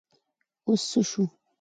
اوس 0.67 0.81
څه 0.91 0.99
شو؟ 1.09 1.23